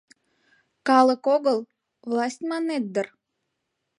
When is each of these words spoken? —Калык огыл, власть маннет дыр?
—Калык 0.87 1.23
огыл, 1.35 1.59
власть 2.09 2.41
маннет 2.49 2.85
дыр? 2.93 3.07